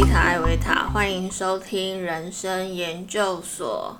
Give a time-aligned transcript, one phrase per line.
[0.00, 3.98] 丽塔艾维塔，欢迎收听人生研究所。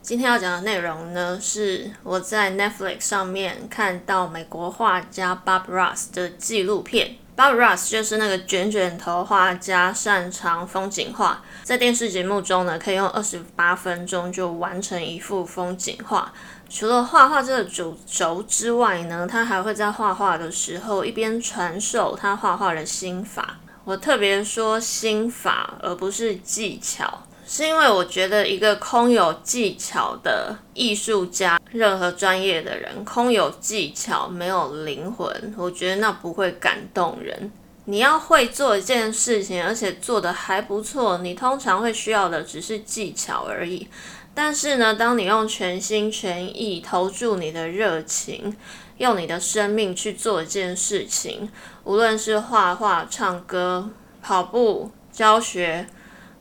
[0.00, 7.16] 今天要讲的内容呢，是我在 Netflix 上面看到美国画家 Bob Ross 的纪录片。
[7.36, 16.32] Bob Ross 就是那个卷卷头画家，擅长风景画，在电视节目中呢，可以用二十八分钟就完成一幅风景画。
[16.70, 23.58] 除了画画这个主轴之外呢，他还会在画画的时候一边传授他画画的心法。
[23.84, 37.52] 我特别说心法，而不是技巧，是因为我觉得一个空有技巧的艺术家，任何专业的人，空有技巧没有灵魂，我觉得那不会感动人。
[37.84, 43.86] 你要会做一件事情，而且做得还不错，你通常会需要的只是技巧而已。
[44.32, 48.56] 但是呢，当你用全心全意投注你的热情，
[48.98, 51.50] 用你的生命去做一件事情，
[51.84, 53.90] 无论是画画、唱歌、
[54.22, 55.86] 跑步、教学，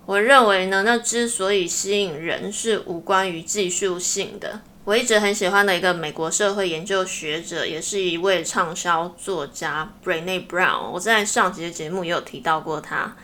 [0.06, 4.62] 我认为呢，那之所以吸引人是无关于技术性的。
[4.86, 13.16] 我一直很喜欢的一个美国社会研究学者，也是一位畅销作家 b r e n e Brown，我在上集的节目也有提到过他。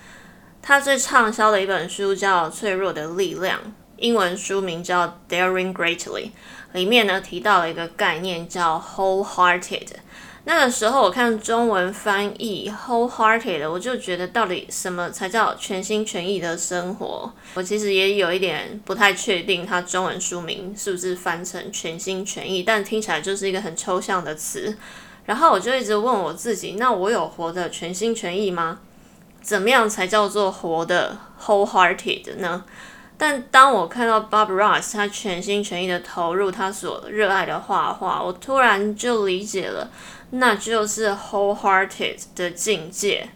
[0.61, 3.59] 他最畅销的一本书叫《脆弱的力量》。
[3.97, 5.97] 英文书名叫《Daring Greatly》，
[6.73, 9.87] 里面呢提到了一个概念叫 “wholehearted”。
[10.45, 17.31] 那个时候我看中文翻译 “wholehearted”，我就觉得到底什么才叫全心全意的生活？
[17.53, 24.75] 我其实也有一点不太确定，它中文书名是不是翻成“全心全意”，但听起来就是一个很抽象的词。
[25.25, 28.79] 然后我就一直问我自己：那我有活得全心全意吗？
[29.41, 32.63] 怎么样才叫做活的 wholehearted 呢？
[33.21, 39.91] 但当我看到 Bob Ross 他全心全意的投入他所热爱的画画，我突然就理解了，
[40.29, 43.27] 那就是 wholehearted 的境界。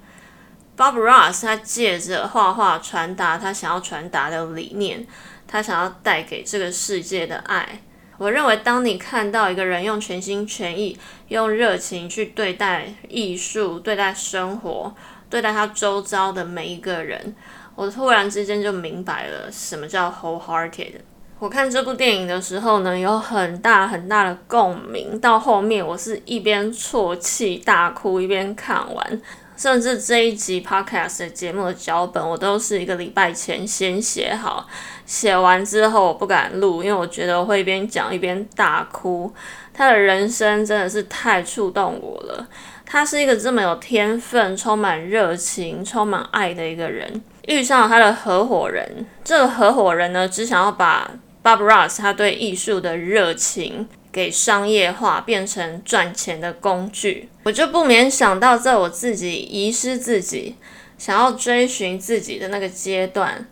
[0.77, 5.05] Bob Ross 他借着画画传达他想要传达的理念，
[5.45, 7.81] 他想要带给这个世界的爱。
[8.17, 14.95] 我认为，当你看到一个人用全心全意、用热情去对待艺术、对待生活、
[15.29, 17.35] 对待他周遭的每一个人。
[17.75, 20.93] 我突然之间就明白了什么叫 wholehearted。
[21.39, 25.19] 我看这部电影的时候呢，有很大很大的共鸣。
[25.19, 29.21] 到后面我是一边啜泣大哭一边看完，
[29.57, 34.65] 甚至这一集 podcast 的节目的脚本我都是一个礼拜前先写好，
[35.05, 39.33] 写完之后我不敢录，因为我觉得我会一边讲一边大哭。
[39.73, 42.47] 他的人生真的是太触动我了。
[42.85, 47.21] 他是一个这么有天分、充满热情、充满爱的一个人。
[47.47, 51.11] 遇上了他的合伙人，这个合伙人呢，只想要把
[51.43, 57.29] Bob Ross 他对艺术的热情给商业化，变成赚钱的工具。
[57.43, 60.55] 我就不免想到，在我自己遗失自己、
[60.97, 63.45] 想要追寻自己的那个阶段，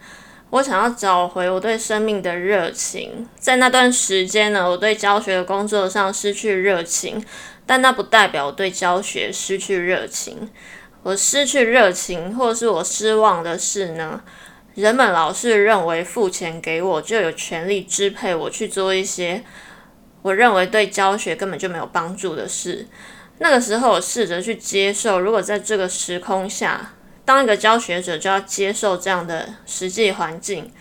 [0.51, 3.27] 我想要找回我对生命的热情。
[3.37, 7.21] 在那段时间呢，我对教学的工作上失去热情，
[7.65, 10.49] 但那不代表我对教学失去热情。
[11.03, 14.21] 我失去热情，或是我失望的是呢？
[14.75, 19.43] 人们老是认为付钱给我就有权利支配我去做一些
[20.21, 22.87] 我认为对教学根本就没有帮助的事。
[23.39, 26.93] 那个时候，我试着去接受，如果在这个时空下，
[27.25, 30.71] 当一个教学者就要接受这样的实际环境，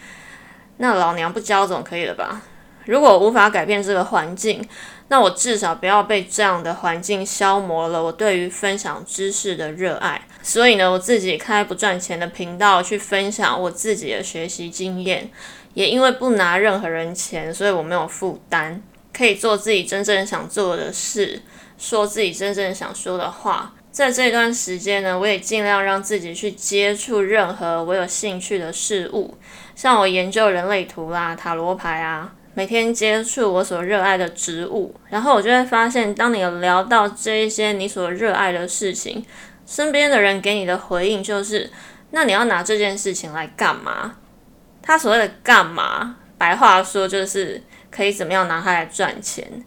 [0.77, 2.43] 那老娘不教总可以了吧？
[2.85, 4.63] 如果无法改变这个环境，
[5.11, 10.23] 那我至少不要被这样的环境消磨了我对于分享知识的热爱。
[10.41, 15.29] 所以呢，我自己开不赚钱的频道去分享我自己的学习经验，
[15.75, 18.81] 也因为不拿任何人钱，所以我没有负担，
[19.13, 21.43] 可以做自己真正想做的事，
[21.77, 23.75] 说自己真正想说的话。
[23.91, 29.37] 在这段时间呢，我也尽量让自己去接触任何我有兴趣的事物，
[29.75, 32.33] 像我研究人类图啦、塔罗牌啊。
[32.61, 39.25] 每天接触我所热爱的植物，然后我就会发现，当你有聊到这一些你所热爱的事情，
[39.65, 41.71] 身边的人给你的回应就是：
[42.11, 44.17] 那你要拿这件事情来干嘛？
[44.83, 49.65] 他所谓的干嘛，白话说就是可以怎么样拿它来赚钱。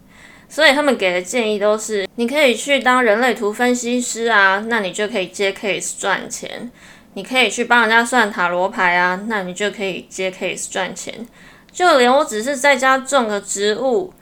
[0.48, 6.70] 所以他们给的建议都是：你可以去当人类图分析师啊，那你就可以接 case 赚钱；
[7.14, 11.26] 你可以去帮人家算塔罗牌啊，那你就可以接 case 赚钱。
[11.74, 14.14] 就连我只是在家种个植物，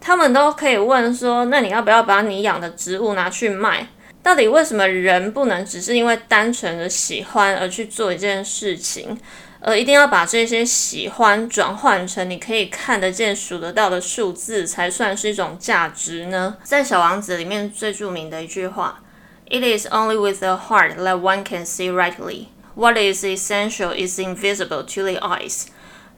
[0.00, 3.86] 他们都可以问说：“那你要不要把你养的植物拿去卖？”
[4.20, 9.16] 到底为什么人不能只是因为单纯的喜欢而去做一件事情，
[9.60, 16.56] 而一定要把这些喜欢转换成你可以看得见、数得到的数字，才算是一种价值呢？
[16.64, 19.00] 在《小王子》里面最著名的一句话
[19.48, 24.82] ：“It is only with the heart that one can see rightly。” What is essential is invisible
[24.82, 25.66] to the eyes。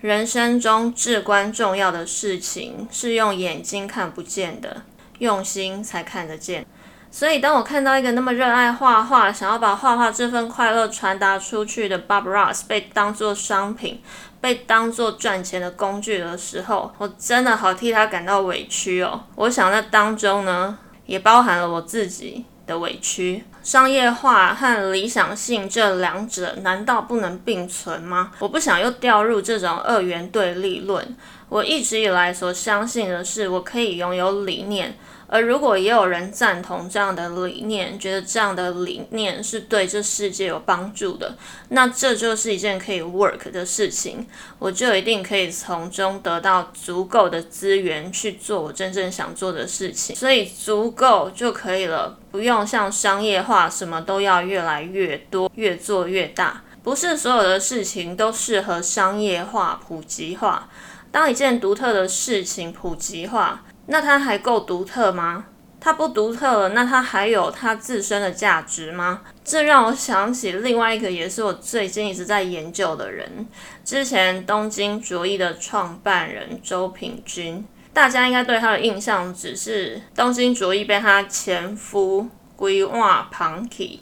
[0.00, 4.82] 人生中至关重要的事情是用眼睛看不见的，
[5.18, 6.64] 用心才看得见。
[7.10, 14.00] 所以，当我看到一个那么热爱画画、想要把画画这份快乐传达出去的 Bob Ross 被当作商品、
[14.40, 19.24] 被当作赚钱的工具的时候，我真的好替他感到委屈哦。
[19.34, 23.44] 我想那当中呢，也包含了我自己的委屈。
[23.62, 28.32] 商业化和理想性这两者难道不能并存吗？
[28.38, 31.16] 我不想又掉入这种二元对立论。
[31.48, 34.96] 我一直以来所相信的是，我可以拥有理念。
[35.32, 41.36] 而如果也有人赞同这样的理念，觉得这样的理念是对这世界有帮助的，
[41.68, 44.26] 那这就是一件可以 work 的事情，
[44.58, 50.16] 我就一定可以从中得到足够的资源去做我真正想做的事情。
[50.16, 56.62] 所以足够就可以了，不用像商业化，什么都要越来越多，越做越大。
[56.82, 60.68] 不是所有的事情都适合商业化、普及化。
[61.10, 63.62] 当一件独特的事情普及化。
[63.86, 65.46] 那它还够独特吗？
[65.80, 69.22] 它不独特了，那它还有它自身的价值吗？
[69.42, 73.48] 这让我想起另外一个，也是我最近一直在研究的人，
[73.84, 77.66] 之前东京卓一的创办人周品君。
[77.92, 82.28] 大家应该对他的印象只是东京卓一被他前夫
[82.60, 83.98] 规碗螃蟹。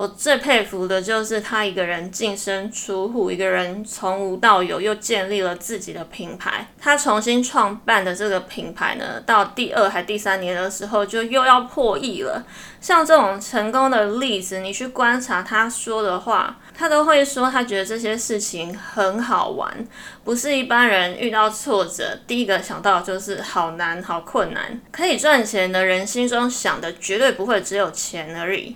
[0.00, 6.66] 我最佩服的就是他一个人净身出户，一个人从无到有，又建立了自己的品牌。
[6.80, 12.42] 他重新创办的这个品牌呢，到第二还第三年的时候，就又要破亿了。
[12.80, 19.86] 像这种成功的例子，你去观察他说的话，他都会说他觉得这些事情很好玩，
[20.24, 24.80] 不是一般人遇到挫折第一个想到就是好难、好困难。
[24.90, 28.74] 可以赚钱的人心中想的绝对不会只有钱而已。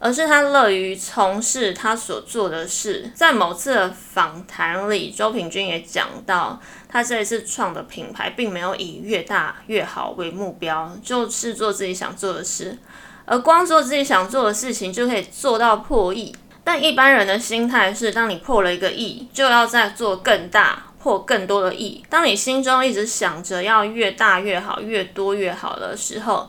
[0.00, 3.12] 而是他乐于从事他所做的事。
[3.14, 6.58] 在某次的访谈里，周平君也讲到，
[6.88, 12.78] 他这一次创的品牌并没有以越大越好为目标，就是做自己想做的事。
[13.26, 16.34] 而光做自己想做的事情就可以做到破亿。
[16.64, 22.02] 但一般人的心态是，当你破了一个亿，就要再做更大，破更多的亿。
[22.08, 26.48] 当你心中一直想着要越大越好，越多越好的时候，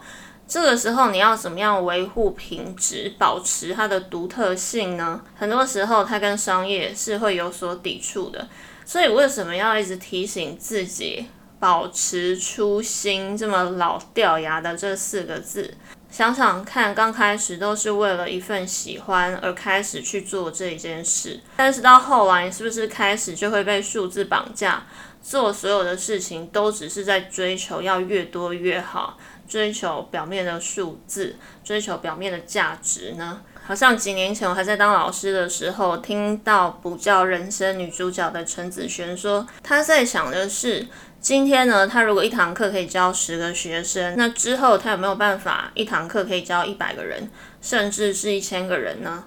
[0.52, 5.22] 这个时候你要怎么样维护品质，保持它的独特性呢？
[5.34, 8.50] 很多时候它跟商业是会有所抵触的，
[8.84, 11.26] 所以为什么要一直提醒自己
[11.58, 13.38] 保持初心？
[13.38, 15.74] 这么老掉牙的这四个字，
[16.10, 24.86] 想想看，刚开始都是为了一份喜欢而开始去做这一件事，但是到后来，是不是开始就会被数字绑架，
[25.22, 29.18] 做所有的事情都只是在追求要越多越好？
[29.52, 33.42] 追求表面的数字，追求表面的价值呢？
[33.68, 40.88] 好像几年前我还在当老师的时候，听到补教人生女主角的陈子璇说，她在想的是，
[41.20, 47.30] 今天呢，她如果一堂课可以教十个学生，那之后她有没有办法一堂课可以教一百个人，
[47.62, 49.26] 甚至是一千个人呢？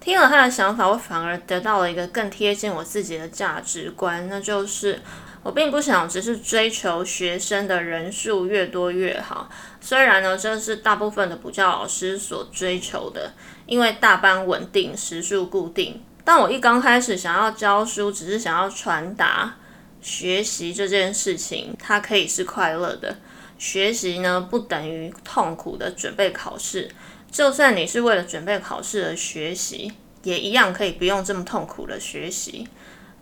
[0.00, 5.00] 听了她的想法，我反而得到了一个更贴近我自己的价值观，那就是。
[5.42, 9.50] 我并不想只是追求学生的人数越多越好，
[9.80, 13.32] 虽然呢这是大部分的补教老师所追求的，
[13.66, 16.02] 因为大班稳定，时数固定。
[16.24, 19.56] 但我一刚开始想要教书，只是想要传达
[20.00, 23.16] 学习这件事情，它可以是快乐的。
[23.58, 26.88] 学习呢不等于痛苦的准备考试，
[27.30, 32.68] 就算你是为了准备考试而学习，也一样可以不用这么痛苦的学习。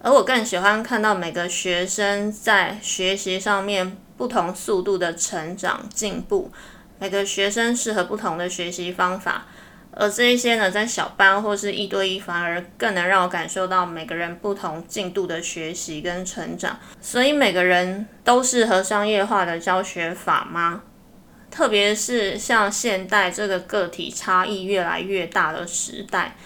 [0.02, 6.50] 而我更喜欢看到每个学生在学习上面不同速度的成长进步，
[6.99, 9.47] 每个学生适合不同的学习方法，
[9.92, 16.78] 而这一些呢，在小班或是一对一，反而更能让我感受到每个人不同进度的学习跟成长。
[17.00, 20.83] 所以每个人都适合商业化的教学法吗？
[21.50, 26.37] 特别是像现代这个个体差异越来越大的时代。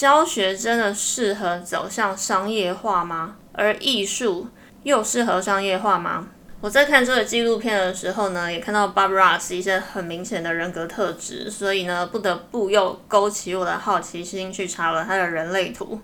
[0.00, 3.36] 教学真的适合走向商业化吗？
[3.52, 4.48] 而艺术
[4.82, 6.28] 又适合商业化吗？
[6.62, 16.00] 我在看这个纪录片的时候呢，也看到 Bob Ross 一些很明显的人格特质，所以呢，不得不又勾起我的好奇心，去查了他的人类图。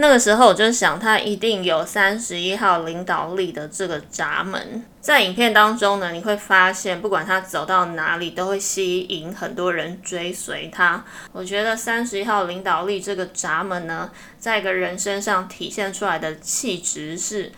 [0.00, 4.84] 那个时候我就想，他一定有三十一号领导力的这个闸门。
[5.00, 11.04] 在影片当中呢，你会发现，不管他走到哪里，都会吸引很多人追随他。
[11.32, 17.50] 我觉得三十一号领导力这个闸门呢，在一个人身上体现出来的气质是，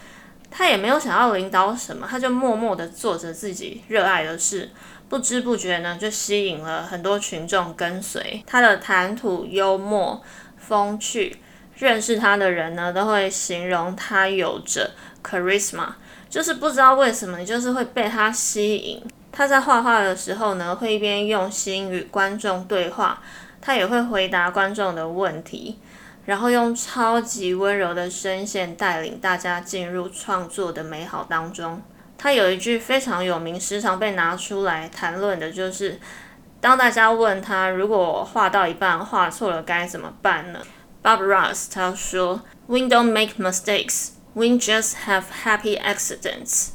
[0.51, 4.71] 他也没有想要领导什么，他就默默的做着自己热爱的事，
[5.11, 8.43] 不知不觉呢，就吸引了很多群众跟随。
[8.47, 10.23] 他的谈吐幽默、
[10.57, 11.37] 风趣。
[11.81, 14.91] 认识他的人呢，都会形容他有着
[15.25, 15.87] charisma，
[16.29, 19.03] 就是不知道为什么，你就是会被他吸引。
[19.33, 23.23] 他在画画的时候呢，会一边用心与观众对话，
[23.63, 25.79] 他也会回答观众的问题，
[26.27, 31.81] 然后用超级温柔的声线带领大家进入创作的美好当中。
[32.19, 35.99] 他有一句非常有名，时常被拿出来谈论的，就是
[36.61, 40.61] 当大家问他，如果画到一半画错了该怎么办呢
[41.03, 46.71] ？Bob Ross 他说：“We don't make mistakes, we just have happy accidents。”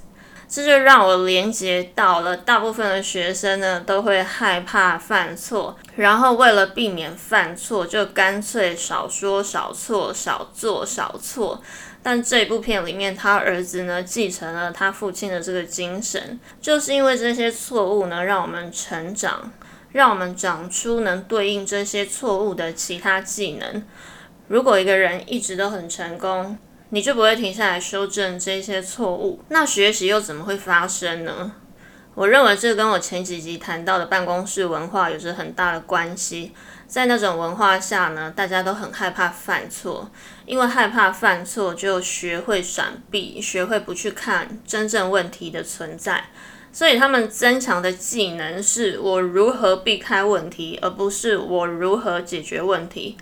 [0.47, 11.61] 这就让我连接到了大部分的学生呢，都会害怕犯错，然后为了避免犯错，就干脆少说少错，少做少错。
[12.03, 19.51] 但这部片里面，他儿子呢继承了他父亲的这个精神，就是因为这些错误呢，让我们成长，
[19.91, 23.83] 让我们长出能对应这些错误的其他技能。
[24.47, 26.57] 如果一个人一直都很成功，
[26.89, 31.53] 你就不会停下来修正这些错误，那学习又怎么会发生呢？
[32.13, 36.53] 我认为这跟我前几集谈到的办公室文化有着很大的关系。
[36.87, 40.09] 在那种文化下呢，大家都很害怕犯错，
[40.45, 46.25] 因为害怕犯错，就学会闪避，学会不去看真正问题的存在。
[46.71, 53.17] 所以他们增强的技能是我如何避开问题，而不是我如何解决问题。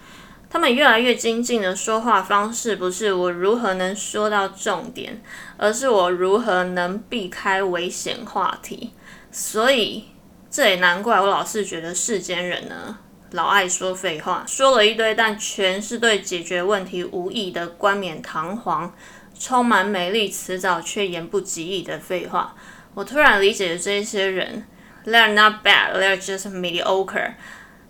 [0.54, 5.20] 他们越来越精进的说话方式，不是我如何能说到重点，
[5.58, 8.92] 而是我如何能避开危险话题。
[9.32, 10.06] 所以
[10.52, 13.00] 这也难怪我老是觉得世间人呢，
[13.32, 18.94] 老爱说废话，说了一堆，但全是对解决问题无益的冠冕堂皇、
[19.38, 22.54] 充满美丽辞藻却言不及义的废话。
[22.94, 24.68] 我突然理解了这些人
[25.04, 27.32] ，They're not bad, they're just mediocre。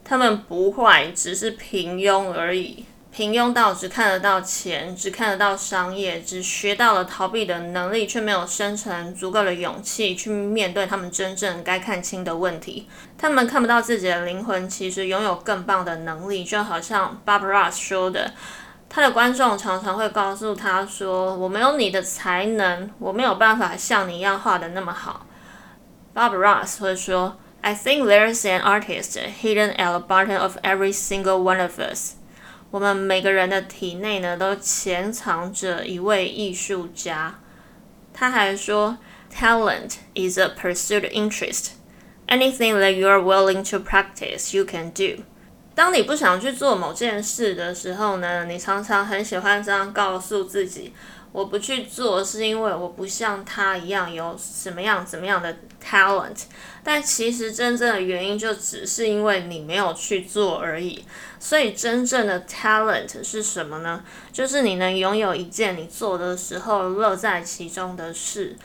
[0.03, 2.85] 他们不坏，只是平庸而已。
[3.11, 12.89] 平庸到只看得到钱，只看得到商业，只学到了逃避的能力，却没有生成足够的勇气去面对他们真正该看清的问题。
[13.15, 16.43] 他们看不到自己的灵魂，其实拥有更棒的能力。
[16.43, 18.33] 就好像 Bob Ross 说的，
[18.89, 25.27] 他的观众常常会告诉他说：“我没有你的才能，我没有办法像你一样画的那么好。”
[26.15, 27.37] Bob Ross 会说。
[27.62, 32.14] I think there's an artist hidden at the bottom of every single one of us。
[32.70, 37.40] 我们每个人的体内呢，都潜藏着一位艺术家。
[38.12, 38.98] 他还说，
[39.34, 41.70] Talent is a pursued interest.
[42.26, 45.24] Anything that you are willing to practice, you can do.
[45.74, 50.92] 当你不想去做某件事的时候呢，你常常很喜欢这样告诉自己。
[51.33, 56.43] 我不去做，是因为我不像他一样有什么样怎么样的 talent，
[56.83, 61.03] 但其实真正的原因就只是因为你没有去做而已。
[61.39, 64.03] 所以真正的 talent 是什么呢？
[64.31, 68.55] 就是你能拥有一件你做的时候乐在其中的事。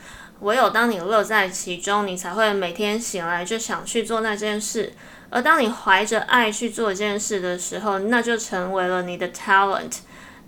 [0.41, 4.93] 唯有当你乐在其中，你才会每天醒来就想去做那件事。
[5.31, 10.01] 而当你怀着爱去做一件事的时候，那就成为了你的 talent。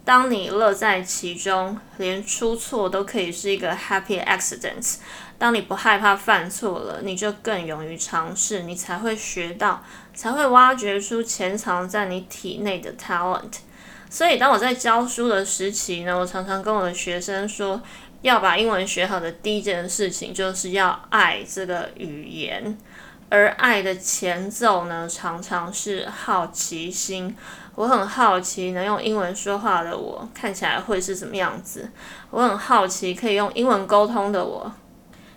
[0.04, 4.96] 当你乐在其中，连出错都可以是一个 happy accident。
[5.38, 9.82] 当你不害怕犯错了，你就更勇于尝试，你才会学到，
[10.14, 13.58] 才会挖掘出潜藏在你体内的 talent。
[14.10, 17.80] 所以，当我在教书的时期呢，我常常跟我的学生说，
[18.22, 22.76] 要把英文学好的第一件事情，就是要爱这个语言。
[23.28, 27.36] 而爱的前奏呢，常常是好奇心。
[27.74, 31.90] 我很好奇，能用英文说话的我看起来会是什么样子？
[32.30, 34.72] 我很好奇，可以用英文沟通的我，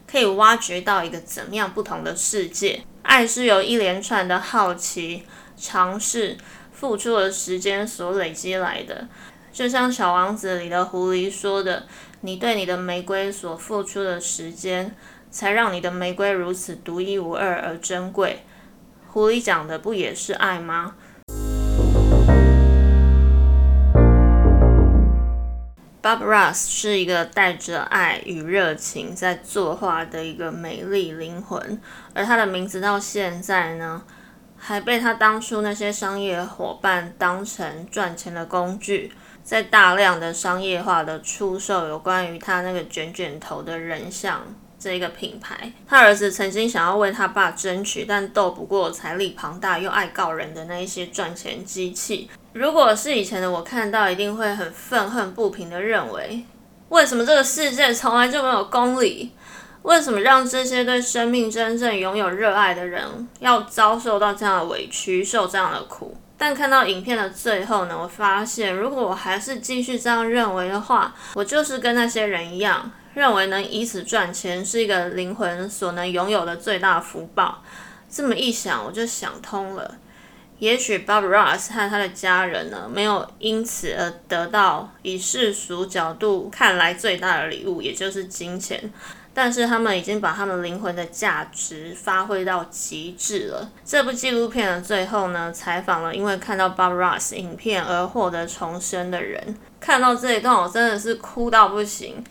[0.06, 2.82] 可以挖掘到一个怎么样不同的世界？
[3.02, 5.24] 爱是由一连串的好奇、
[5.58, 6.38] 尝试、
[6.72, 9.08] 付出的时间所累积来的。
[9.52, 11.86] 就像《小王子》里的狐狸说的
[12.22, 14.96] ：“你对你的玫瑰所付出的时间。”
[15.34, 18.46] 才让你的玫瑰如此独一无二而珍贵。
[19.08, 20.94] 狐狸讲的不也是爱吗
[26.04, 31.82] ？Bob Ross 是一个带着爱与热情在作画的一个美丽灵魂，
[32.14, 34.04] 而他的名字到现在呢，
[34.58, 39.14] 还被他当初那些商业伙伴当成赚钱的工具，
[39.46, 44.42] 在大量的商业化的出售有关于他那个卷卷头的人像。
[44.78, 52.30] 这一个品牌，他儿子曾经想要为他爸争取，但斗不过财力庞大又爱告人的那一些赚钱机器。
[52.54, 56.46] 如果是以前的我看到，一定会很愤恨不平的认为，
[56.90, 59.32] 为什么这个世界从来就没有公理？
[59.82, 66.16] 为什么让这些对生命真正拥有热爱的人要遭受到这样的委屈，受这样的苦？
[66.38, 77.64] 但看到影片的最后呢，我发现如果我还是继续这样认为的话，我就是跟那些人一样，认为能以此赚钱是一个灵魂所能拥有的最大福报。
[78.10, 79.96] 这么一想，我就想通了。
[80.60, 88.92] 也许 Bob Ross 和他的家人呢，没有因此而得到以世俗角度看来最大的礼物，也就是金钱。
[89.36, 93.68] 但是他们已经把他们灵魂的价值发挥到极致了。
[93.84, 99.58] 这部纪录片的最后呢，采访了因为看到 Bob Ross 影片而获得重生的人。
[99.80, 102.24] 看到这一段，我真的是哭到不行。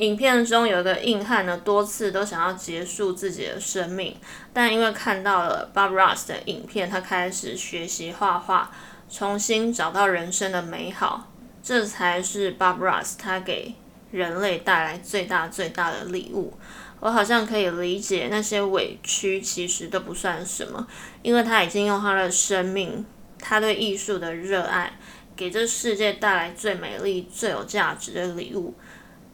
[0.00, 4.16] 影片中有一个硬汉呢，多次都想要结束自己的生命，
[4.50, 8.70] 但因为看到了 Bob Ross 的影片，他开始学习画画，
[9.10, 11.30] 重新找到人生的美好。
[11.62, 13.74] 这才是 Bob Ross 他给。
[14.10, 16.52] 人类带来最大最大的礼物，
[16.98, 20.84] 我好像可以理解那些委屈，其实都不算什么，
[21.22, 23.06] 因为他已经用他的生命，
[23.38, 24.98] 他对艺术的热爱，
[25.36, 28.74] 给这世界带来最美丽、最有价值的礼物，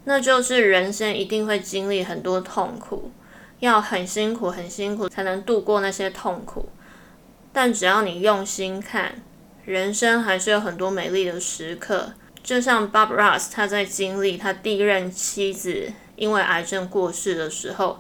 [0.09, 3.11] 那就是人生一定会经历很多痛苦，
[3.59, 6.69] 要很辛苦、很辛苦才能度过那些痛苦，
[7.53, 9.21] 但只要你用心看，
[9.65, 12.13] 人生还是有很多美丽的时刻。
[12.41, 17.99] 就像 Bob Ross，他在经历他第一任妻子因为癌症过世的时候，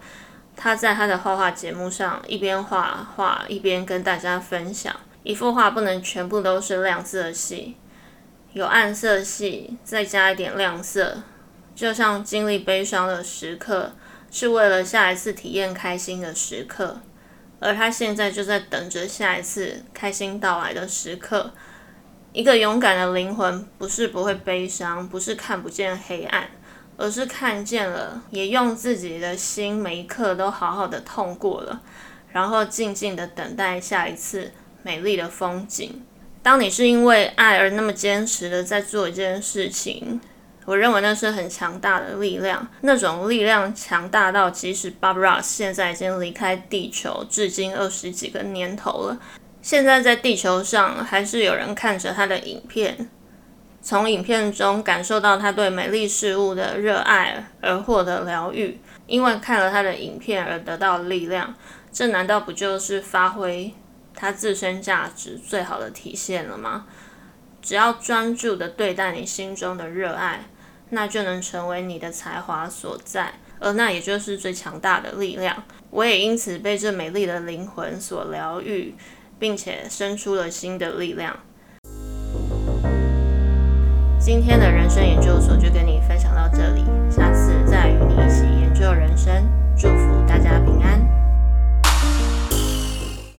[0.54, 4.94] 他在他的画画节目上一边画画一边跟大家分享，
[5.24, 7.74] 一幅画不能全部都是亮色系，
[8.52, 11.22] 有暗色系，再加一点亮色。
[11.76, 13.92] 就像经历悲伤的时刻，
[14.30, 16.98] 是为了下一次体验开心的时刻，
[17.60, 21.52] 而他现在就在等着下一次开心到来的时刻。
[22.32, 26.48] 一个勇敢的灵魂，不是不会悲伤，不是看不见黑暗，
[26.96, 31.82] 而是看见了，也用自己的心每一刻都好好的痛过了，
[32.32, 34.50] 然后静静的等待下一次
[34.82, 36.02] 美丽的风景。
[36.42, 40.20] 当你是因为爱而那么坚持的在做一件事情，
[40.66, 49.18] 我认为那是很强大的力量，那种力量强大到即使 Bob Ross 现在已经离开地球，至今二十几个年头了。
[49.62, 53.08] 现在在地球上，还是有人看着他的影片，
[53.80, 58.80] 从影片中感受到他对美丽事物的热爱，而获得疗愈。
[59.06, 61.54] 因为看了他的影片而得到力量，
[61.92, 63.72] 这难道不就是发挥
[64.16, 66.86] 他自身价值最好的体现了吗？
[67.62, 70.44] 只要专注的对待你心中的热爱，
[70.90, 75.64] 那就能成为你的才华所在，而那也就是最强大的力量。
[75.90, 78.94] 我也因此被这美丽的灵魂所疗愈。
[79.38, 81.36] 并且生出了新的力量。
[84.18, 89.46] 今天的人生研究所就跟你分享到这里，下次再与你一起研究人生，
[89.76, 91.25] 祝福大家平安。